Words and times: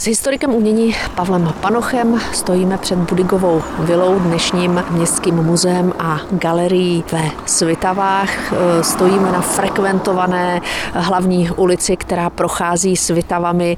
S 0.00 0.06
historikem 0.06 0.54
umění 0.54 0.96
Pavlem 1.14 1.54
Panochem 1.60 2.20
stojíme 2.32 2.78
před 2.78 2.98
Budigovou 2.98 3.62
vilou, 3.78 4.18
dnešním 4.18 4.84
městským 4.90 5.34
muzeem 5.34 5.92
a 5.98 6.20
galerií 6.30 7.04
ve 7.12 7.30
Svitavách. 7.46 8.52
Stojíme 8.82 9.32
na 9.32 9.40
frekventované 9.40 10.60
hlavní 10.92 11.50
ulici, 11.50 11.96
která 11.96 12.30
prochází 12.30 12.96
Svitavami. 12.96 13.76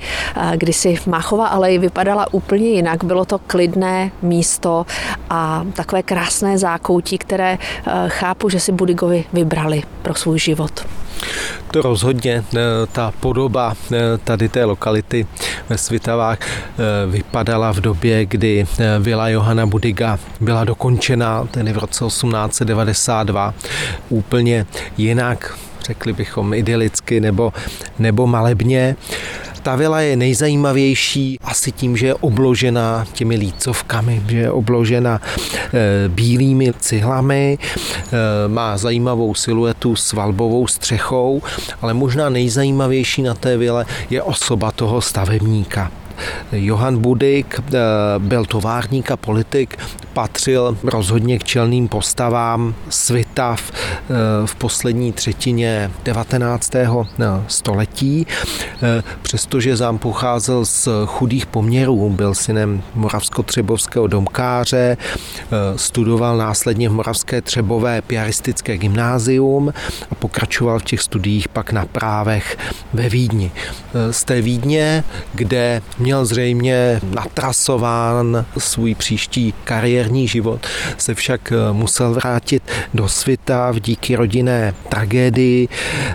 Kdysi 0.56 0.98
Máchova 1.06 1.46
alej 1.46 1.78
vypadala 1.78 2.26
úplně 2.32 2.68
jinak. 2.68 3.04
Bylo 3.04 3.24
to 3.24 3.38
klidné 3.38 4.10
místo 4.22 4.86
a 5.30 5.64
takové 5.72 6.02
krásné 6.02 6.58
zákoutí, 6.58 7.18
které 7.18 7.58
chápu, 8.08 8.48
že 8.48 8.60
si 8.60 8.72
Budigovi 8.72 9.24
vybrali 9.32 9.82
pro 10.02 10.14
svůj 10.14 10.38
život. 10.38 10.86
To 11.70 11.82
rozhodně, 11.82 12.44
eh, 12.56 12.58
ta 12.92 13.12
podoba 13.20 13.74
eh, 13.92 13.98
tady 14.24 14.48
té 14.48 14.64
lokality 14.64 15.26
ve 15.68 15.78
Svitavách 15.78 16.38
eh, 16.40 16.76
vypadala 17.10 17.72
v 17.72 17.80
době, 17.80 18.26
kdy 18.26 18.66
vila 19.00 19.28
Johana 19.28 19.66
Budiga 19.66 20.18
byla 20.40 20.64
dokončena, 20.64 21.44
tedy 21.50 21.72
v 21.72 21.78
roce 21.78 22.04
1892, 22.04 23.54
úplně 24.08 24.66
jinak, 24.98 25.58
řekli 25.86 26.12
bychom 26.12 26.54
idylicky 26.54 27.20
nebo, 27.20 27.52
nebo 27.98 28.26
malebně. 28.26 28.96
Ta 29.62 29.76
vila 29.76 30.00
je 30.00 30.16
nejzajímavější 30.16 31.38
asi 31.42 31.72
tím, 31.72 31.96
že 31.96 32.06
je 32.06 32.14
obložena 32.14 33.04
těmi 33.12 33.36
lícovkami, 33.36 34.22
že 34.28 34.36
je 34.36 34.50
obložena 34.50 35.20
e, 35.74 36.08
bílými 36.08 36.72
cihlami, 36.78 37.58
e, 37.58 38.48
má 38.48 38.76
zajímavou 38.76 39.34
siluetu 39.34 39.96
s 39.96 40.12
valbovou 40.12 40.66
střechou, 40.66 41.42
ale 41.82 41.94
možná 41.94 42.28
nejzajímavější 42.28 43.22
na 43.22 43.34
té 43.34 43.56
vile 43.56 43.86
je 44.10 44.22
osoba 44.22 44.70
toho 44.70 45.00
stavebníka. 45.00 46.01
Johan 46.52 46.98
Budik 46.98 47.60
eh, 47.60 47.78
byl 48.18 48.44
továrník 48.44 49.10
a 49.10 49.16
politik, 49.16 49.78
patřil 50.12 50.78
rozhodně 50.82 51.38
k 51.38 51.44
čelným 51.44 51.88
postavám 51.88 52.74
Svitav 52.88 53.70
eh, 53.72 54.46
v 54.46 54.54
poslední 54.54 55.12
třetině 55.12 55.90
19. 56.04 56.74
Eh, 56.74 56.88
století. 57.46 58.26
Přestože 59.22 59.76
zám 59.76 59.98
pocházel 59.98 60.64
z 60.64 60.88
chudých 61.06 61.46
poměrů, 61.46 62.10
byl 62.10 62.34
synem 62.34 62.82
moravsko-třebovského 62.94 64.06
domkáře, 64.06 64.96
studoval 65.76 66.36
následně 66.36 66.88
v 66.88 66.92
Moravské 66.92 67.42
Třebové 67.42 68.02
piaristické 68.02 68.78
gymnázium 68.78 69.72
a 70.10 70.14
pokračoval 70.14 70.78
v 70.78 70.84
těch 70.84 71.00
studiích 71.00 71.48
pak 71.48 71.72
na 71.72 71.86
právech 71.86 72.58
ve 72.92 73.08
Vídni. 73.08 73.52
Z 74.10 74.24
té 74.24 74.40
Vídně, 74.40 75.04
kde 75.34 75.82
měl 75.98 76.11
zřejmě 76.22 77.00
natrasován 77.14 78.44
svůj 78.58 78.94
příští 78.94 79.54
kariérní 79.64 80.28
život, 80.28 80.66
se 80.98 81.14
však 81.14 81.52
eh, 81.52 81.72
musel 81.72 82.14
vrátit 82.14 82.62
do 82.94 83.08
světa 83.08 83.70
v 83.70 83.80
díky 83.80 84.16
rodinné 84.16 84.74
tragédii, 84.88 85.68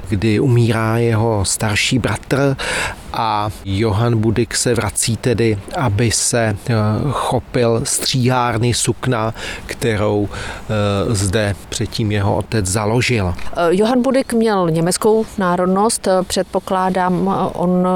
kdy 0.10 0.40
umírá 0.40 0.98
jeho 0.98 1.46
starší 1.46 2.00
bratr 2.00 2.56
a 3.14 3.50
Johan 3.66 4.18
Budik 4.18 4.56
se 4.56 4.74
vrací 4.74 5.18
tedy, 5.18 5.58
aby 5.76 6.12
se 6.12 6.58
eh, 6.70 6.74
chopil 7.12 7.82
stříhárny 7.84 8.74
sukna, 8.74 9.34
kterou 9.66 10.30
eh, 10.30 11.16
zde 11.16 11.56
předtím 11.70 12.12
jeho 12.12 12.36
otec 12.36 12.66
založil. 12.66 13.34
Johan 13.70 14.02
Budik 14.02 14.34
měl 14.34 14.70
německou 14.70 15.26
národnost, 15.38 16.08
předpokládám, 16.28 17.28
on 17.54 17.88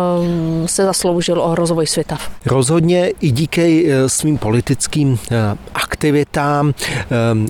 se 0.65 0.85
zasloužil 0.85 1.41
o 1.41 1.55
rozvoj 1.55 1.87
světa. 1.91 2.17
Rozhodně 2.45 3.09
i 3.21 3.31
díky 3.31 3.87
svým 4.07 4.37
politickým 4.37 5.19
aktivitám, 5.73 6.73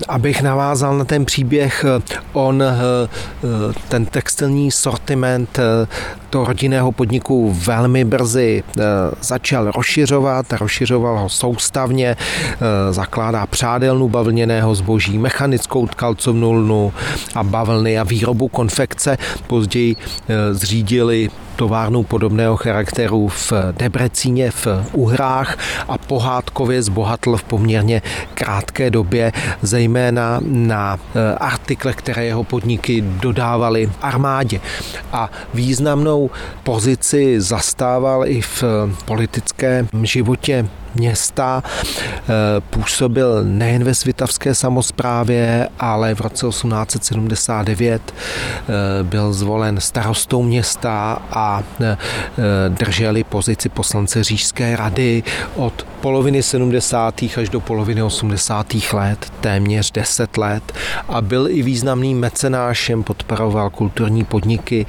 abych 0.08 0.42
navázal 0.42 0.98
na 0.98 1.04
ten 1.04 1.24
příběh, 1.24 1.84
on 2.32 2.62
ten 3.88 4.06
textilní 4.06 4.70
sortiment 4.70 5.58
toho 6.32 6.44
rodinného 6.44 6.92
podniku 6.92 7.52
velmi 7.52 8.04
brzy 8.04 8.64
eh, 8.64 8.82
začal 9.20 9.70
rozšiřovat, 9.70 10.52
rozšiřoval 10.52 11.18
ho 11.18 11.28
soustavně, 11.28 12.16
eh, 12.16 12.92
zakládá 12.92 13.46
přádelnu 13.46 14.08
bavlněného 14.08 14.74
zboží, 14.74 15.18
mechanickou 15.18 15.86
tkalcovnu 15.86 16.52
lnu 16.52 16.92
a 17.34 17.42
bavlny 17.42 17.98
a 17.98 18.02
výrobu 18.02 18.48
konfekce. 18.48 19.18
Později 19.46 19.96
eh, 19.96 20.54
zřídili 20.54 21.30
továrnu 21.56 22.02
podobného 22.02 22.56
charakteru 22.56 23.28
v 23.28 23.52
Debrecíně 23.72 24.50
v 24.50 24.66
Uhrách 24.92 25.58
a 25.88 25.98
pohádkově 25.98 26.82
zbohatl 26.82 27.36
v 27.36 27.44
poměrně 27.44 28.02
krátké 28.34 28.90
době, 28.90 29.32
zejména 29.62 30.40
na 30.42 30.98
eh, 31.14 31.34
artikle, 31.34 31.92
které 31.92 32.24
jeho 32.24 32.44
podniky 32.44 33.00
dodávaly 33.00 33.90
armádě. 34.02 34.60
A 35.12 35.30
významnou 35.54 36.30
pozici 36.62 37.40
zastával 37.40 38.26
i 38.26 38.40
v 38.40 38.64
politickém 39.04 39.88
životě 40.02 40.68
města. 40.94 41.62
Eh, 41.64 42.60
působil 42.70 43.44
nejen 43.44 43.84
ve 43.84 43.94
svitavské 43.94 44.54
samozprávě, 44.54 45.68
ale 45.78 46.14
v 46.14 46.20
roce 46.20 46.46
1879 46.46 48.14
eh, 48.14 49.02
byl 49.02 49.32
zvolen 49.32 49.80
starostou 49.80 50.42
města 50.42 51.22
a 51.30 51.62
eh, 51.80 51.96
drželi 52.68 53.24
pozici 53.24 53.68
poslance 53.68 54.24
Řížské 54.24 54.76
rady 54.76 55.22
od 55.56 55.86
poloviny 56.02 56.42
70. 56.42 57.22
až 57.36 57.48
do 57.48 57.60
poloviny 57.60 58.02
80. 58.02 58.74
let, 58.92 59.32
téměř 59.40 59.92
10 59.92 60.36
let 60.36 60.72
a 61.08 61.20
byl 61.20 61.48
i 61.50 61.62
významným 61.62 62.20
mecenášem, 62.20 63.02
podporoval 63.02 63.70
kulturní 63.70 64.24
podniky, 64.24 64.86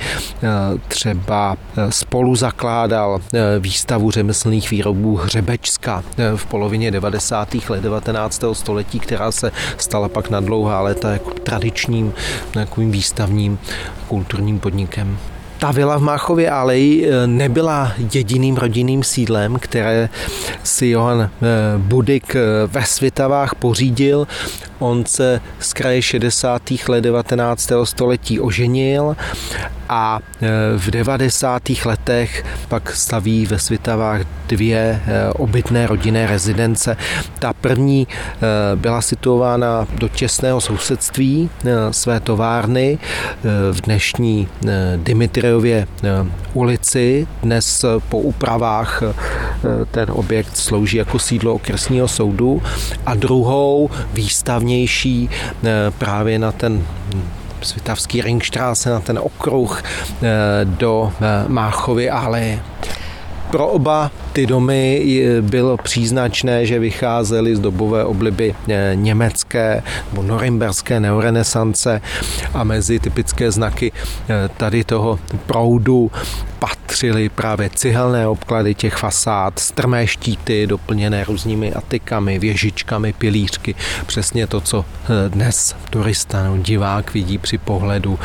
třeba 0.87 1.57
spolu 1.89 2.35
zakládal 2.35 3.19
výstavu 3.59 4.11
řemeslných 4.11 4.71
výrobů 4.71 5.15
Hřebečska 5.15 6.03
v 6.35 6.45
polovině 6.45 6.91
90. 6.91 7.55
let 7.69 7.83
19. 7.83 8.43
století, 8.53 8.99
která 8.99 9.31
se 9.31 9.51
stala 9.77 10.09
pak 10.09 10.29
na 10.29 10.39
dlouhá 10.39 10.81
léta 10.81 11.11
jako 11.11 11.29
tradičním 11.29 12.13
výstavním 12.77 13.59
kulturním 14.07 14.59
podnikem. 14.59 15.17
Ta 15.63 15.71
vila 15.71 15.97
v 15.97 16.01
Máchově 16.01 16.49
aleji 16.49 17.07
eh, 17.07 17.27
nebyla 17.27 17.93
jediným 18.13 18.55
rodinným 18.55 19.03
sídlem, 19.03 19.59
které 19.59 20.09
si 20.63 20.87
Johan 20.87 21.21
eh, 21.21 21.29
Budik 21.77 22.35
eh, 22.35 22.39
ve 22.67 22.85
Svitavách 22.85 23.55
pořídil. 23.55 24.27
On 24.79 25.05
se 25.05 25.41
z 25.59 25.73
kraje 25.73 26.01
60. 26.01 26.61
let 26.87 27.01
19. 27.01 27.71
století 27.83 28.39
oženil 28.39 29.15
a 29.93 30.19
e, 30.41 30.77
v 30.77 30.91
90. 30.91 31.61
letech 31.85 32.45
pak 32.67 32.95
staví 32.95 33.45
ve 33.45 33.59
Svitavách 33.59 34.21
dvě 34.47 34.77
e, 34.77 35.29
obytné 35.29 35.87
rodinné 35.87 36.27
rezidence. 36.27 36.97
Ta 37.39 37.53
první 37.53 38.07
e, 38.07 38.75
byla 38.75 39.01
situována 39.01 39.87
do 39.99 40.07
těsného 40.07 40.61
sousedství 40.61 41.49
své 41.91 42.19
továrny 42.19 42.97
v 43.71 43.81
dnešní 43.81 44.47
Dimitriově 44.97 45.87
ulici. 46.53 47.27
Dnes 47.43 47.85
po 48.09 48.19
úpravách 48.19 49.03
ten 49.91 50.11
objekt 50.11 50.57
slouží 50.57 50.97
jako 50.97 51.19
sídlo 51.19 51.53
okresního 51.53 52.07
soudu 52.07 52.61
a 53.05 53.15
druhou 53.15 53.89
výstavnější 54.13 55.29
právě 55.97 56.39
na 56.39 56.51
ten 56.51 56.85
Svitavský 57.63 58.21
Ringstraße 58.21 58.89
na 58.89 58.99
ten 58.99 59.19
okruh 59.19 59.79
eh, 59.79 60.65
do 60.65 61.11
eh, 61.21 61.47
Máchovy 61.47 62.09
ale 62.09 62.59
pro 63.51 63.67
oba 63.67 64.11
ty 64.33 64.45
domy 64.45 65.05
bylo 65.41 65.77
příznačné, 65.77 66.65
že 66.65 66.79
vycházely 66.79 67.55
z 67.55 67.59
dobové 67.59 68.05
obliby 68.05 68.55
eh, 68.69 68.91
německé 68.95 69.83
nebo 70.11 70.23
norimberské 70.23 70.99
neorenesance 70.99 72.01
a 72.53 72.63
mezi 72.63 72.99
typické 72.99 73.51
znaky 73.51 73.91
tady 74.57 74.83
toho 74.83 75.19
proudu 75.45 76.11
patřily 76.63 77.29
právě 77.29 77.69
cihelné 77.69 78.27
obklady 78.27 78.75
těch 78.75 78.95
fasád, 78.95 79.59
strmé 79.59 80.07
štíty 80.07 80.67
doplněné 80.67 81.23
různými 81.23 81.73
atikami, 81.73 82.39
věžičkami, 82.39 83.13
pilířky. 83.13 83.75
Přesně 84.05 84.47
to, 84.47 84.61
co 84.61 84.85
eh, 84.85 85.29
dnes 85.29 85.75
turista 85.89 86.43
nebo 86.43 86.57
divák 86.57 87.13
vidí 87.13 87.37
při 87.37 87.57
pohledu 87.57 88.19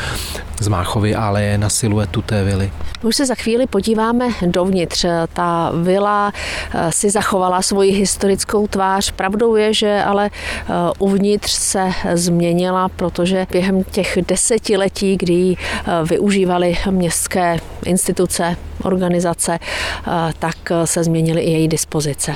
z 0.59 0.67
Máchovy 0.67 1.15
aleje 1.15 1.57
na 1.57 1.69
siluetu 1.69 2.21
té 2.21 2.43
vily. 2.43 2.71
Už 3.03 3.15
se 3.15 3.25
za 3.25 3.35
chvíli 3.35 3.67
podíváme 3.67 4.27
dovnitř. 4.47 5.05
Ta 5.33 5.71
vila 5.83 5.98
eh, 6.03 6.91
si 6.91 7.09
zachovala 7.09 7.61
svoji 7.61 7.91
historickou 7.91 8.67
tvář. 8.67 9.11
Pravdou 9.11 9.55
je, 9.55 9.73
že 9.73 10.03
ale 10.03 10.29
eh, 10.29 10.73
uvnitř 10.99 11.51
se 11.51 11.91
změnila, 12.13 12.89
protože 12.89 13.47
během 13.51 13.83
těch 13.83 14.17
desetiletí, 14.27 15.17
kdy 15.17 15.33
ji 15.33 15.55
využívali 16.03 16.77
městské 16.89 17.57
instituce, 17.85 18.55
organizace, 18.83 19.59
tak 20.39 20.55
se 20.85 21.03
změnily 21.03 21.41
i 21.41 21.51
její 21.51 21.67
dispozice. 21.67 22.35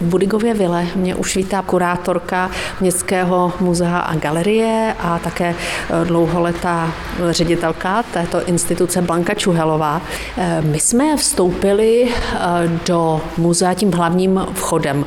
V 0.00 0.06
Budigově 0.06 0.54
vile 0.54 0.86
mě 0.96 1.14
už 1.14 1.36
vítá 1.36 1.62
kurátorka 1.62 2.50
Městského 2.80 3.52
muzea 3.60 3.98
a 3.98 4.14
galerie 4.14 4.94
a 4.98 5.18
také 5.18 5.54
e, 5.54 6.04
dlouholetá 6.04 6.92
ředitelka 7.30 8.02
této 8.02 8.46
instituce 8.46 9.02
Blanka 9.02 9.34
Čuhelová. 9.34 10.02
E, 10.36 10.62
my 10.62 10.80
jsme 10.80 11.16
vstoupili 11.16 12.08
e, 12.08 12.08
do 12.86 13.20
muzea 13.36 13.74
tím 13.74 13.92
hlavním 13.92 14.46
vchodem. 14.54 15.06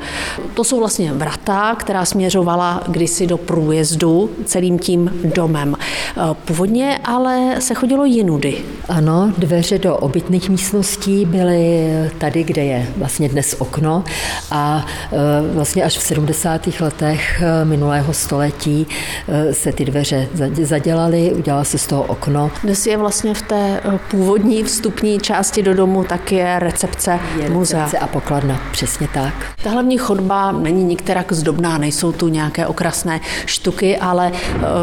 To 0.54 0.64
jsou 0.64 0.80
vlastně 0.80 1.14
vrata, 1.14 1.76
která 1.76 2.06
směřovala 2.06 2.84
kdysi 2.88 3.28
do 3.28 3.38
průjezdu 3.38 4.30
celým 4.46 4.80
tím 4.80 5.12
domem. 5.24 5.76
Původně 6.46 7.00
ale 7.06 7.56
se 7.60 7.74
chodilo 7.74 8.06
jinudy. 8.06 8.58
Ano, 8.90 9.34
dveře 9.38 9.80
do 9.80 9.98
obytných 9.98 10.50
místností 10.50 11.26
byly 11.26 11.88
tady, 12.18 12.44
kde 12.44 12.66
je 12.66 12.88
vlastně 12.98 13.30
dnes 13.30 13.56
okno 13.60 14.04
a 14.52 14.67
E, 14.76 15.54
vlastně 15.54 15.84
až 15.84 15.98
v 15.98 16.02
70. 16.02 16.68
letech 16.80 17.42
e, 17.42 17.66
minulého 17.66 18.14
století 18.14 18.88
e, 19.28 19.54
se 19.54 19.72
ty 19.72 19.86
dveře 19.86 20.28
zadělaly, 20.64 21.34
udělala 21.34 21.64
se 21.64 21.78
z 21.78 21.88
toho 21.88 22.04
okno. 22.04 22.52
Dnes 22.64 22.88
je 22.88 22.98
vlastně 22.98 23.34
v 23.34 23.42
té 23.42 23.82
původní 24.12 24.64
vstupní 24.64 25.20
části 25.20 25.64
do 25.64 25.74
domu 25.74 26.04
tak 26.04 26.32
je 26.32 26.60
recepce 26.60 27.20
je 27.42 27.50
muzea. 27.50 27.84
Recepce 27.84 28.00
a 28.00 28.08
pokladna, 28.08 28.62
přesně 28.72 29.08
tak. 29.14 29.34
Ta 29.64 29.70
hlavní 29.70 29.98
chodba 29.98 30.52
není 30.52 30.84
nikterak 30.84 31.34
zdobná, 31.34 31.78
nejsou 31.78 32.12
tu 32.12 32.28
nějaké 32.28 32.68
okrasné 32.68 33.20
štuky, 33.46 33.98
ale 33.98 34.32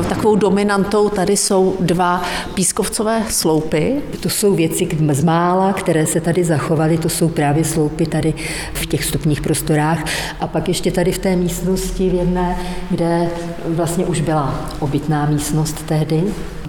takovou 0.09 0.37
dominantou 0.37 1.09
tady 1.09 1.37
jsou 1.37 1.77
dva 1.81 2.23
pískovcové 2.55 3.23
sloupy. 3.29 4.03
To 4.21 4.29
jsou 4.29 4.55
věci 4.55 4.89
z 5.13 5.25
mála, 5.25 5.73
které 5.73 6.07
se 6.07 6.21
tady 6.21 6.45
zachovaly, 6.45 6.99
to 6.99 7.09
jsou 7.09 7.29
právě 7.29 7.65
sloupy 7.65 8.07
tady 8.07 8.35
v 8.75 8.87
těch 8.87 9.01
vstupních 9.01 9.41
prostorách 9.41 9.74
hrách. 9.75 10.05
A 10.41 10.47
pak 10.47 10.69
ještě 10.69 10.91
tady 10.91 11.13
v 11.13 11.19
té 11.19 11.37
místnosti 11.37 12.11
v 12.11 12.15
jedné, 12.15 12.57
kde 12.91 13.29
vlastně 13.69 14.07
už 14.07 14.21
byla 14.21 14.71
obytná 14.81 15.27
místnost 15.27 15.87
tehdy, 15.87 16.23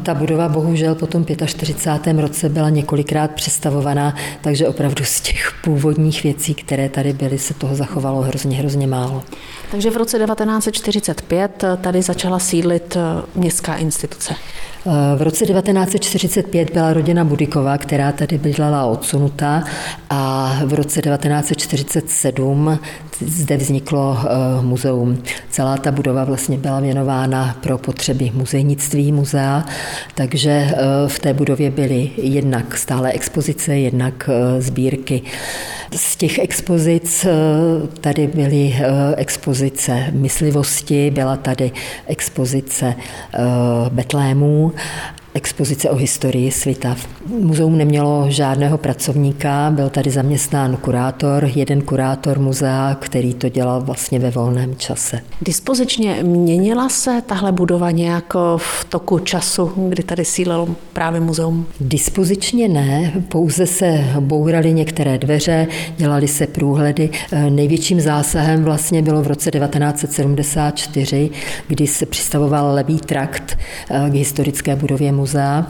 ta 0.06 0.14
budova 0.14 0.50
bohužel 0.50 0.96
po 0.96 1.08
tom 1.08 1.26
45. 1.46 2.20
roce 2.20 2.50
byla 2.50 2.70
několikrát 2.70 3.32
přestavovaná, 3.32 4.16
takže 4.42 4.68
opravdu 4.68 5.04
z 5.04 5.22
těch 5.22 5.52
původních 5.64 6.24
věcí, 6.24 6.54
které 6.54 6.90
tady 6.90 7.14
byly, 7.14 7.40
se 7.40 7.54
toho 7.54 7.76
zachovalo 7.76 8.22
hrozně, 8.22 8.58
hrozně 8.58 8.88
málo. 8.88 9.24
Takže 9.72 9.90
v 9.90 9.98
roce 9.98 10.20
1945 10.20 11.64
tady 11.82 12.02
začala 12.02 12.40
sídlit 12.40 12.98
městská 13.36 13.76
instituce. 13.76 14.36
V 15.16 15.22
roce 15.22 15.46
1945 15.46 16.74
byla 16.74 16.94
rodina 16.94 17.24
Budikova, 17.24 17.78
která 17.78 18.12
tady 18.12 18.38
bydlela 18.38 18.86
odsunutá 18.86 19.64
a 20.10 20.52
v 20.66 20.74
roce 20.74 21.02
1947 21.02 22.80
zde 23.22 23.58
vzniklo 23.58 24.18
eh, 24.20 24.62
muzeum. 24.62 25.24
Celá 25.50 25.78
ta 25.78 25.92
budova 25.92 26.24
vlastně 26.24 26.58
byla 26.58 26.80
věnována 26.80 27.58
pro 27.62 27.78
potřeby 27.78 28.32
muzejnictví 28.34 29.12
muzea, 29.12 29.66
takže 30.16 30.50
eh, 30.50 30.76
v 31.08 31.20
té 31.20 31.34
budově 31.34 31.72
byly 31.72 32.10
jednak 32.18 32.78
stále 32.78 33.12
expozice, 33.12 33.78
jednak 33.78 34.30
eh, 34.30 34.62
sbírky. 34.62 35.22
Z 35.96 36.16
těch 36.16 36.40
expozic 36.40 37.26
tady 38.02 38.28
byly 38.28 38.76
expozice 39.18 40.08
myslivosti, 40.12 41.12
byla 41.12 41.36
tady 41.38 41.72
expozice 42.08 42.96
Betlémů 43.90 44.74
expozice 45.36 45.90
o 45.90 45.96
historii 45.96 46.52
světa. 46.52 46.96
Muzeum 47.40 47.78
nemělo 47.78 48.26
žádného 48.30 48.78
pracovníka, 48.78 49.72
byl 49.72 49.90
tady 49.90 50.12
zaměstnán 50.12 50.78
kurátor, 50.78 51.50
jeden 51.56 51.82
kurátor 51.82 52.40
muzea, 52.40 52.98
který 53.00 53.34
to 53.34 53.50
dělal 53.50 53.82
vlastně 53.82 54.20
ve 54.20 54.32
volném 54.32 54.76
čase. 54.76 55.20
Dispozičně 55.42 56.24
měnila 56.24 56.90
se 56.90 57.22
tahle 57.26 57.52
budova 57.52 57.92
nějak 57.92 58.34
v 58.58 58.86
toku 58.90 59.20
času, 59.20 59.72
kdy 59.90 60.04
tady 60.04 60.26
sílilo 60.26 60.68
právě 60.94 61.22
muzeum? 61.22 61.66
Dispozičně 61.80 62.68
ne, 62.68 63.12
pouze 63.30 63.66
se 63.66 64.06
bouraly 64.20 64.74
některé 64.74 65.18
dveře, 65.18 65.68
dělaly 65.98 66.28
se 66.28 66.48
průhledy. 66.48 67.10
Největším 67.50 68.02
zásahem 68.02 68.64
vlastně 68.64 69.02
bylo 69.02 69.22
v 69.22 69.28
roce 69.28 69.52
1974, 69.52 71.30
kdy 71.68 71.88
se 71.88 72.06
přistavoval 72.06 72.74
levý 72.74 72.98
trakt 72.98 73.58
k 74.10 74.14
historické 74.14 74.76
budově 74.76 75.12
muzea 75.12 75.25
muzea. 75.26 75.68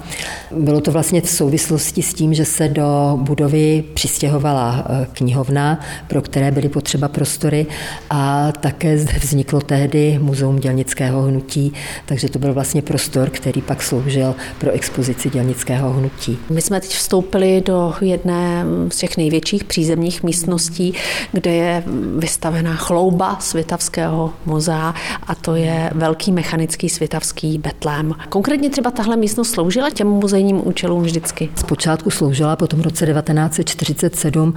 Bylo 0.51 0.81
to 0.81 0.91
vlastně 0.91 1.21
v 1.21 1.29
souvislosti 1.29 2.01
s 2.01 2.13
tím, 2.13 2.33
že 2.33 2.45
se 2.45 2.67
do 2.67 3.17
budovy 3.21 3.83
přistěhovala 3.93 4.85
eh, 4.89 5.07
knihovna, 5.13 5.79
pro 6.07 6.21
které 6.21 6.51
byly 6.51 6.69
potřeba 6.69 7.07
prostory 7.07 7.65
a 8.09 8.51
také 8.51 8.97
zde 8.97 9.13
vzniklo 9.21 9.61
tehdy 9.61 10.19
Muzeum 10.21 10.59
dělnického 10.59 11.21
hnutí, 11.21 11.73
takže 12.05 12.29
to 12.29 12.39
byl 12.39 12.53
vlastně 12.53 12.81
prostor, 12.81 13.29
který 13.29 13.61
pak 13.61 13.83
sloužil 13.83 14.35
pro 14.57 14.71
expozici 14.71 15.29
dělnického 15.29 15.93
hnutí. 15.93 16.37
My 16.49 16.61
jsme 16.61 16.81
teď 16.81 16.89
vstoupili 16.89 17.61
do 17.65 17.93
jedné 18.01 18.65
z 18.89 18.97
těch 18.97 19.17
největších 19.17 19.63
přízemních 19.63 20.23
místností, 20.23 20.93
kde 21.31 21.51
je 21.51 21.83
vystavená 22.17 22.75
chlouba 22.75 23.37
Světavského 23.39 24.33
muzea 24.45 24.93
a 25.27 25.35
to 25.35 25.55
je 25.55 25.89
velký 25.93 26.31
mechanický 26.31 26.89
světavský 26.89 27.57
betlém. 27.57 28.13
Konkrétně 28.29 28.69
třeba 28.69 28.91
tahle 28.91 29.17
místnost 29.17 29.44
sloužila 29.45 29.89
těm 29.89 30.07
muzejním 30.07 30.67
účelům 30.67 31.03
vždycky? 31.03 31.49
Zpočátku 31.55 32.09
sloužila, 32.09 32.55
potom 32.55 32.79
v 32.79 32.83
roce 32.83 33.05
1947. 33.05 34.53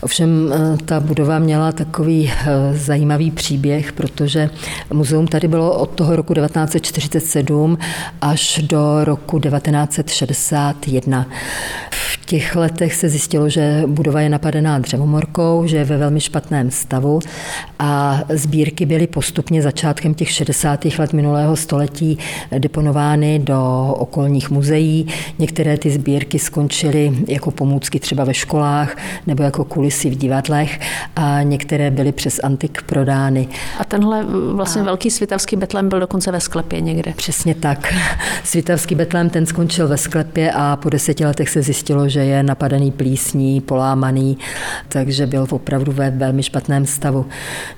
Ovšem 0.00 0.52
eh, 0.52 0.76
ta 0.84 1.00
budova 1.00 1.38
měla 1.38 1.72
takový 1.72 2.32
eh, 2.32 2.74
zajímavý 2.74 3.30
příběh, 3.30 3.92
protože 3.92 4.50
muzeum 4.92 5.26
tady 5.26 5.48
bylo 5.48 5.78
od 5.78 5.90
toho 5.90 6.16
roku 6.16 6.34
1947 6.34 7.78
až 8.20 8.60
do 8.62 9.04
roku 9.04 9.40
1961. 9.40 11.26
V 12.30 12.32
těch 12.32 12.56
letech 12.56 12.94
se 12.94 13.08
zjistilo, 13.08 13.48
že 13.48 13.82
budova 13.86 14.20
je 14.20 14.28
napadená 14.28 14.78
dřevomorkou, 14.78 15.66
že 15.66 15.76
je 15.76 15.84
ve 15.84 15.96
velmi 15.96 16.20
špatném 16.20 16.70
stavu 16.70 17.20
a 17.78 18.20
sbírky 18.28 18.86
byly 18.86 19.06
postupně 19.06 19.62
začátkem 19.62 20.14
těch 20.14 20.30
60. 20.30 20.84
let 20.98 21.12
minulého 21.12 21.56
století 21.56 22.18
deponovány 22.58 23.38
do 23.38 23.94
okolních 23.98 24.50
muzeí. 24.50 25.06
Některé 25.38 25.78
ty 25.78 25.90
sbírky 25.90 26.38
skončily 26.38 27.12
jako 27.28 27.50
pomůcky 27.50 28.00
třeba 28.00 28.24
ve 28.24 28.34
školách 28.34 28.96
nebo 29.26 29.42
jako 29.42 29.64
kulisy 29.64 30.10
v 30.10 30.14
divadlech 30.14 30.80
a 31.16 31.42
některé 31.42 31.90
byly 31.90 32.12
přes 32.12 32.40
antik 32.42 32.82
prodány. 32.82 33.48
A 33.78 33.84
tenhle 33.84 34.26
vlastně 34.54 34.82
a... 34.82 34.84
velký 34.84 35.10
svitavský 35.10 35.56
betlem 35.56 35.88
byl 35.88 36.00
dokonce 36.00 36.32
ve 36.32 36.40
sklepě 36.40 36.80
někde. 36.80 37.12
Přesně 37.16 37.54
tak. 37.54 37.94
Svitavský 38.44 38.94
betlem 38.94 39.30
ten 39.30 39.46
skončil 39.46 39.88
ve 39.88 39.96
sklepě 39.96 40.52
a 40.52 40.76
po 40.76 40.90
deseti 40.90 41.24
letech 41.24 41.48
se 41.48 41.62
zjistilo, 41.62 42.08
že 42.08 42.19
je 42.26 42.42
napadený 42.42 42.90
plísní, 42.92 43.60
polámaný, 43.60 44.38
takže 44.88 45.26
byl 45.26 45.46
opravdu 45.50 45.92
ve 45.92 46.10
velmi 46.10 46.42
špatném 46.42 46.86
stavu. 46.86 47.26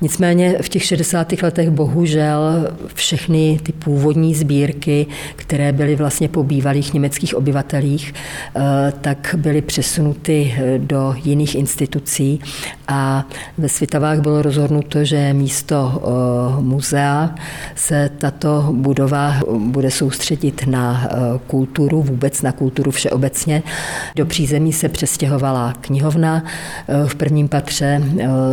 Nicméně 0.00 0.58
v 0.62 0.68
těch 0.68 0.84
60. 0.84 1.32
letech 1.42 1.70
bohužel 1.70 2.68
všechny 2.94 3.60
ty 3.62 3.72
původní 3.72 4.34
sbírky, 4.34 5.06
které 5.36 5.72
byly 5.72 5.96
vlastně 5.96 6.28
po 6.28 6.44
bývalých 6.44 6.94
německých 6.94 7.34
obyvatelích, 7.34 8.14
eh, 8.56 8.92
tak 9.00 9.34
byly 9.38 9.62
přesunuty 9.62 10.54
eh, 10.56 10.78
do 10.78 11.14
jiných 11.24 11.54
institucí 11.54 12.40
a 12.88 13.24
ve 13.58 13.68
Svitavách 13.68 14.20
bylo 14.20 14.42
rozhodnuto, 14.42 15.04
že 15.04 15.32
místo 15.32 16.02
eh, 16.02 16.62
muzea 16.62 17.34
se 17.74 18.10
tato 18.18 18.68
budova 18.72 19.34
bude 19.58 19.90
soustředit 19.90 20.66
na 20.66 21.08
kulturu, 21.46 22.02
vůbec 22.02 22.42
na 22.42 22.52
kulturu 22.52 22.90
všeobecně. 22.90 23.62
Do 24.16 24.26
přízemí 24.32 24.72
se 24.72 24.88
přestěhovala 24.88 25.72
knihovna, 25.80 26.44
v 27.06 27.14
prvním 27.14 27.48
patře 27.48 28.02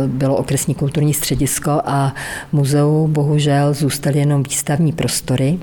bylo 0.06 0.36
okresní 0.36 0.74
kulturní 0.74 1.14
středisko 1.14 1.70
a 1.84 2.14
muzeu 2.52 3.08
bohužel 3.08 3.74
zůstaly 3.74 4.18
jenom 4.18 4.42
výstavní 4.42 4.92
prostory. 4.92 5.58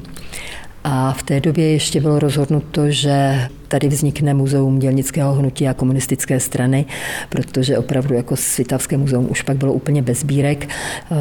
A 0.84 1.14
v 1.14 1.24
té 1.24 1.40
době 1.40 1.72
ještě 1.72 2.02
bylo 2.02 2.20
rozhodnuto, 2.20 2.92
že 2.92 3.48
tady 3.68 3.88
vznikne 3.88 4.34
muzeum 4.34 4.80
dělnického 4.80 5.34
hnutí 5.34 5.68
a 5.68 5.74
komunistické 5.74 6.40
strany, 6.40 6.86
protože 7.30 7.78
opravdu 7.78 8.16
jako 8.16 8.36
Svitavské 8.36 8.98
muzeum 8.98 9.28
už 9.30 9.42
pak 9.42 9.58
bylo 9.58 9.74
úplně 9.74 10.02
bez 10.02 10.20
sbírek. 10.20 10.70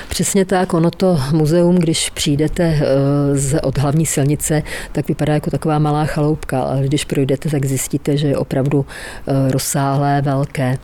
Přesně 0.09 0.45
tak, 0.45 0.75
ono 0.75 0.91
to 0.91 1.21
muzeum, 1.33 1.77
když 1.77 2.11
přijdete 2.11 2.65
eh, 2.65 3.39
z, 3.39 3.61
od 3.63 3.79
hlavní 3.79 4.07
silnice, 4.07 4.63
tak 4.93 5.09
vypadá 5.09 5.35
jako 5.35 5.51
taková 5.51 5.79
malá 5.79 6.05
chaloupka, 6.05 6.63
ale 6.63 6.83
když 6.83 7.05
projdete, 7.05 7.49
tak 7.49 7.65
zjistíte, 7.65 8.17
že 8.17 8.29
je 8.29 8.37
opravdu 8.37 8.87
eh, 8.87 9.53
rozsáhlé, 9.53 10.23
velké. 10.23 10.79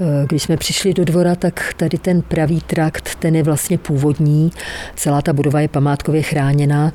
Eh, 0.00 0.26
když 0.28 0.42
jsme 0.42 0.56
přišli 0.56 0.94
do 0.94 1.04
dvora, 1.04 1.34
tak 1.34 1.74
tady 1.76 1.98
ten 1.98 2.22
pravý 2.22 2.60
trakt, 2.60 3.14
ten 3.14 3.36
je 3.36 3.42
vlastně 3.42 3.78
původní. 3.78 4.50
Celá 4.96 5.22
ta 5.22 5.32
budova 5.32 5.60
je 5.60 5.68
památkově 5.68 6.22
chráněná 6.22 6.92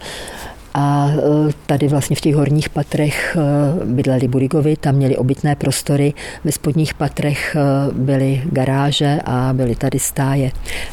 a 0.78 1.10
e, 1.10 1.54
tady 1.66 1.88
vlastně 1.88 2.16
v 2.16 2.22
těch 2.22 2.36
horních 2.36 2.70
patrech 2.70 3.38
e, 3.40 3.86
bydleli 3.86 4.28
Burigovi, 4.28 4.76
tam 4.76 4.96
měli 4.96 5.18
obytné 5.18 5.56
prostory, 5.56 6.14
ve 6.44 6.52
spodních 6.52 6.94
patrech 6.94 7.56
e, 7.56 7.60
byly 7.94 8.42
garáže 8.46 9.20
a 9.26 9.54
byly 9.54 9.76
tady 9.76 10.00
stáje. 10.00 10.52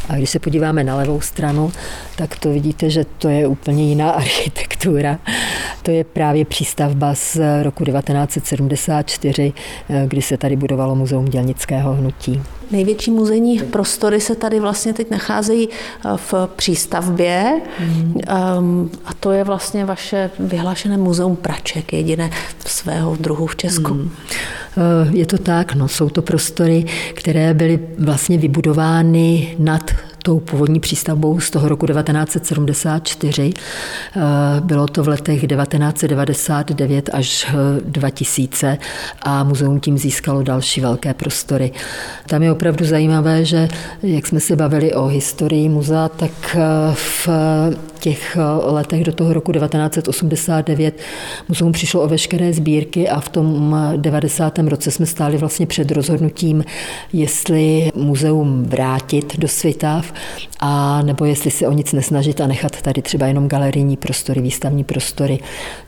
A 0.09 0.17
když 0.17 0.31
se 0.31 0.39
podíváme 0.39 0.85
na 0.85 0.97
levou 0.97 1.21
stranu, 1.21 1.73
tak 2.17 2.39
to 2.39 2.51
vidíte, 2.53 2.91
že 2.91 3.05
to 3.19 3.29
je 3.29 3.47
úplně 3.47 3.89
jiná 3.89 4.11
architektura. 4.25 5.19
To 5.83 5.91
je 5.91 6.05
právě 6.05 6.45
přístavba 6.45 7.15
z 7.15 7.37
roku 7.63 7.85
1974, 7.85 9.53
kdy 10.07 10.23
se 10.23 10.37
tady 10.37 10.57
budovalo 10.57 10.95
Muzeum 10.95 11.25
dělnického 11.25 11.95
hnutí. 11.95 12.43
Největší 12.71 13.11
muzejní 13.11 13.59
prostory 13.59 14.21
se 14.21 14.35
tady 14.35 14.61
vlastně 14.61 14.93
teď 14.93 15.11
nacházejí 15.11 15.69
v 16.17 16.35
přístavbě 16.57 17.61
mm. 17.81 18.91
a 19.05 19.15
to 19.21 19.33
je 19.33 19.45
vlastně 19.45 19.85
vaše 19.85 20.31
vyhlášené 20.39 20.97
muzeum 20.97 21.37
praček, 21.37 21.93
jediné 21.93 22.31
svého 22.67 23.17
druhu 23.21 23.47
v 23.47 23.57
Česku. 23.57 23.95
Mm. 23.95 24.11
Je 25.11 25.27
to 25.27 25.39
tak, 25.39 25.75
no, 25.75 25.89
jsou 25.89 26.09
to 26.09 26.23
prostory, 26.23 26.85
které 27.15 27.55
byly 27.55 27.81
vlastně 27.99 28.39
vybudovány 28.39 29.57
nad 29.59 29.91
tou 30.25 30.41
původní 30.41 30.81
přístavbou 30.81 31.41
z 31.41 31.51
toho 31.51 31.69
roku 31.69 31.87
1974. 31.87 33.53
Eh, 34.17 34.21
bylo 34.61 34.87
to 34.87 35.05
v 35.05 35.09
letech 35.09 35.47
1999 35.47 37.11
až 37.13 37.47
2000 37.85 38.67
eh, 38.67 38.79
a 39.23 39.45
muzeum 39.45 39.81
tím 39.81 39.99
získalo 39.99 40.43
další 40.43 40.81
velké 40.81 41.15
prostory. 41.15 41.73
Tam 42.27 42.43
je 42.43 42.53
opravdu 42.53 42.85
zajímavé, 42.85 43.45
že 43.45 43.69
jak 44.03 44.27
jsme 44.27 44.41
se 44.41 44.57
bavili 44.57 44.95
o 44.95 45.07
historii 45.07 45.69
muzea, 45.69 46.09
tak 46.09 46.57
eh, 46.57 46.95
v 46.95 47.29
těch 47.99 48.37
letech 48.65 49.05
do 49.05 49.13
toho 49.13 49.33
roku 49.33 49.53
1989 49.53 50.99
muzeum 51.49 51.73
přišlo 51.73 52.03
o 52.03 52.09
veškeré 52.09 52.53
sbírky 52.53 53.09
a 53.09 53.21
v 53.21 53.29
tom 53.29 53.77
90. 53.97 54.59
roce 54.59 54.91
jsme 54.91 55.07
stáli 55.07 55.37
vlastně 55.37 55.67
před 55.67 55.91
rozhodnutím, 55.91 56.65
jestli 57.13 57.91
muzeum 57.95 58.65
vrátit 58.65 59.39
do 59.39 59.49
Svitav 59.49 60.14
a 60.61 61.03
nebo 61.03 61.25
jestli 61.25 61.51
se 61.51 61.69
o 61.69 61.73
nic 61.73 61.93
nesnažit 61.93 62.41
a 62.41 62.47
nechat 62.47 62.83
tady 62.83 63.03
třeba 63.03 63.27
jenom 63.27 63.49
galerijní 63.49 63.97
prostory, 63.97 64.41
výstavní 64.41 64.85
prostory. 64.85 65.39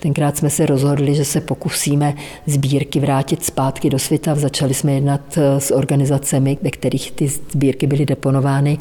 Tenkrát 0.00 0.36
jsme 0.36 0.50
se 0.50 0.66
rozhodli, 0.66 1.14
že 1.14 1.24
se 1.24 1.40
pokusíme 1.40 2.14
sbírky 2.46 3.00
vrátit 3.00 3.44
zpátky 3.44 3.90
do 3.90 3.98
světa. 3.98 4.34
Začali 4.34 4.74
jsme 4.74 4.92
jednat 4.92 5.20
eh, 5.38 5.60
s 5.60 5.74
organizacemi, 5.74 6.58
ve 6.62 6.70
kterých 6.70 7.12
ty 7.12 7.28
sbírky 7.28 7.86
byly 7.86 8.06
deponovány 8.06 8.78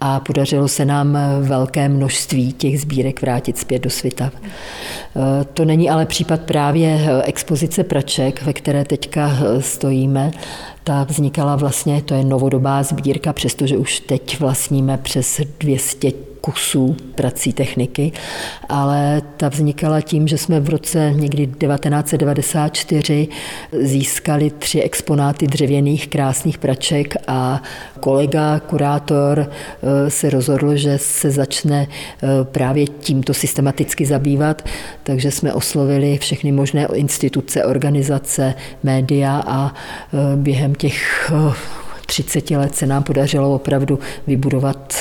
a 0.00 0.20
podařilo 0.20 0.68
se 0.68 0.84
nám 0.84 1.16
eh, 1.16 1.20
velké 1.40 1.88
množství 1.88 2.52
těch 2.52 2.80
sbírek 2.80 3.22
vrátit 3.22 3.58
zpět 3.58 3.78
do 3.78 3.90
světa. 3.90 4.30
Eh, 4.34 5.44
to 5.54 5.64
není 5.64 5.90
ale 5.90 6.06
případ 6.06 6.40
právě 6.40 7.08
expozice 7.24 7.84
praček, 7.84 8.42
ve 8.42 8.52
které 8.52 8.84
teďka 8.84 9.38
stojíme. 9.60 10.30
Ta 10.86 11.04
vznikala 11.04 11.56
vlastně, 11.56 12.02
to 12.02 12.14
je 12.14 12.24
novodobá 12.24 12.82
sbírka, 12.82 13.32
přestože 13.32 13.76
už 13.76 14.00
teď 14.00 14.40
vlastníme 14.40 14.98
přes 14.98 15.40
200 15.60 16.12
kusů 16.46 16.96
prací 17.14 17.52
techniky, 17.52 18.12
ale 18.68 19.22
ta 19.36 19.48
vznikala 19.48 20.00
tím, 20.00 20.28
že 20.28 20.38
jsme 20.38 20.60
v 20.60 20.68
roce 20.68 21.12
někdy 21.16 21.46
1994 21.46 23.28
získali 23.72 24.50
tři 24.50 24.80
exponáty 24.80 25.46
dřevěných 25.46 26.08
krásných 26.08 26.58
praček 26.58 27.14
a 27.28 27.62
kolega, 28.00 28.60
kurátor 28.60 29.50
eh, 29.50 30.10
se 30.10 30.30
rozhodl, 30.30 30.76
že 30.76 30.98
se 30.98 31.30
začne 31.30 31.86
eh, 31.86 32.26
právě 32.44 32.86
tímto 32.86 33.34
systematicky 33.34 34.06
zabývat, 34.06 34.62
takže 35.02 35.30
jsme 35.30 35.52
oslovili 35.52 36.18
všechny 36.18 36.52
možné 36.52 36.86
instituce, 36.94 37.64
organizace, 37.64 38.54
média 38.82 39.42
a 39.46 39.74
eh, 39.74 40.36
během 40.36 40.74
těch 40.74 41.32
30 42.06 42.50
let 42.50 42.76
se 42.76 42.86
nám 42.86 43.02
podařilo 43.02 43.54
opravdu 43.54 43.98
vybudovat 44.26 44.94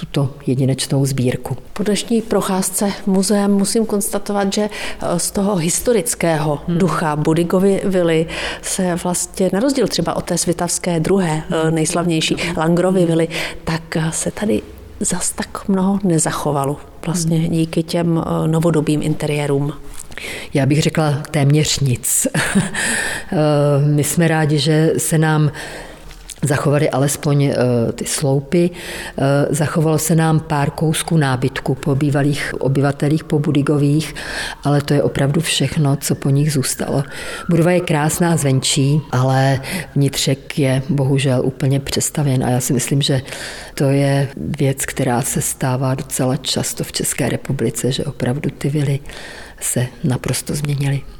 tuto 0.00 0.34
jedinečnou 0.46 1.06
sbírku. 1.06 1.56
Po 1.72 1.82
dnešní 1.82 2.22
procházce 2.22 2.92
muzeem 3.06 3.50
musím 3.50 3.86
konstatovat, 3.86 4.52
že 4.52 4.62
eh, 4.70 5.18
z 5.18 5.30
toho 5.30 5.56
historického 5.56 6.60
hmm. 6.66 6.78
ducha 6.78 7.16
Budigovy 7.16 7.80
vily 7.84 8.26
se 8.62 8.94
vlastně, 9.04 9.50
na 9.52 9.60
rozdíl 9.60 9.86
třeba 9.88 10.16
od 10.16 10.24
té 10.24 10.38
svitavské 10.38 11.00
druhé 11.00 11.42
eh, 11.50 11.70
nejslavnější 11.70 12.36
Langrovy 12.56 13.06
vily, 13.06 13.28
tak 13.64 13.96
eh, 13.96 14.12
se 14.12 14.30
tady 14.30 14.62
zas 15.00 15.30
tak 15.30 15.68
mnoho 15.68 15.98
nezachovalo. 16.04 16.76
Vlastně 17.06 17.38
hmm. 17.38 17.50
díky 17.50 17.82
těm 17.82 18.24
novodobým 18.46 19.02
interiérům. 19.02 19.72
Já 20.54 20.66
bych 20.66 20.82
řekla 20.82 21.22
téměř 21.30 21.80
nic. 21.80 22.26
My 23.86 24.04
jsme 24.04 24.28
rádi, 24.28 24.58
že 24.58 24.92
se 24.98 25.18
nám 25.18 25.50
zachovali 26.42 26.90
alespoň 26.90 27.44
eh, 27.44 27.54
ty 27.92 28.04
sloupy. 28.04 28.70
Eh, 28.70 29.46
zachovalo 29.50 29.98
se 29.98 30.14
nám 30.14 30.40
pár 30.40 30.70
kousků 30.70 31.16
nábytku 31.16 31.74
po 31.74 31.94
bývalých 31.94 32.54
obyvatelích, 32.58 33.24
po 33.24 33.38
Budigových, 33.38 34.14
ale 34.64 34.80
to 34.80 34.94
je 34.94 35.02
opravdu 35.02 35.40
všechno, 35.40 35.96
co 35.96 36.14
po 36.14 36.30
nich 36.30 36.52
zůstalo. 36.52 37.04
Budova 37.48 37.70
je 37.70 37.80
krásná 37.80 38.36
zvenčí, 38.36 39.00
ale 39.10 39.60
vnitřek 39.96 40.58
je 40.58 40.82
bohužel 40.88 41.40
úplně 41.44 41.80
přestavěn 41.80 42.44
a 42.44 42.50
já 42.50 42.60
si 42.60 42.72
myslím, 42.72 43.02
že 43.02 43.22
to 43.74 43.84
je 43.84 44.28
věc, 44.36 44.86
která 44.86 45.22
se 45.22 45.42
stává 45.42 45.94
docela 45.94 46.36
často 46.36 46.84
v 46.84 46.92
České 46.92 47.28
republice, 47.28 47.92
že 47.92 48.04
opravdu 48.04 48.50
ty 48.50 48.70
vily 48.70 49.00
se 49.60 49.86
naprosto 50.04 50.54
změnily. 50.54 51.17